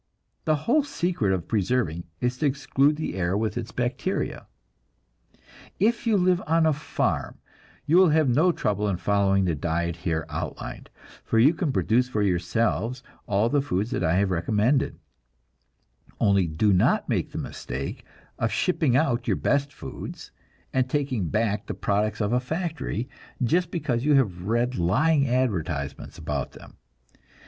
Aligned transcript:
The 0.45 0.55
whole 0.65 0.81
secret 0.83 1.31
of 1.31 1.47
preserving 1.47 2.05
is 2.21 2.39
to 2.39 2.47
exclude 2.47 2.95
the 2.95 3.13
air 3.13 3.37
with 3.37 3.55
its 3.55 3.71
bacteria. 3.71 4.47
If 5.79 6.07
you 6.07 6.17
live 6.17 6.41
on 6.47 6.65
a 6.65 6.73
farm, 6.73 7.37
you 7.85 7.97
will 7.97 8.09
have 8.09 8.27
no 8.27 8.51
trouble 8.51 8.87
in 8.87 8.97
following 8.97 9.45
the 9.45 9.53
diet 9.53 9.97
here 9.97 10.25
outlined, 10.27 10.89
for 11.23 11.37
you 11.37 11.53
can 11.53 11.71
produce 11.71 12.09
for 12.09 12.23
yourselves 12.23 13.03
all 13.27 13.47
the 13.47 13.61
foods 13.61 13.91
that 13.91 14.03
I 14.03 14.15
have 14.15 14.31
recommended; 14.31 14.97
only 16.19 16.47
do 16.47 16.73
not 16.73 17.07
make 17.07 17.31
the 17.31 17.37
mistake 17.37 18.03
of 18.39 18.51
shipping 18.51 18.97
out 18.97 19.27
your 19.27 19.37
best 19.37 19.71
foods, 19.71 20.31
and 20.73 20.89
taking 20.89 21.29
back 21.29 21.67
the 21.67 21.75
products 21.75 22.21
of 22.21 22.33
a 22.33 22.39
factory, 22.39 23.07
just 23.43 23.69
because 23.69 24.03
you 24.03 24.15
have 24.15 24.47
read 24.47 24.79
lying 24.79 25.27
advertisements 25.27 26.17
about 26.17 26.53
them. 26.53 26.77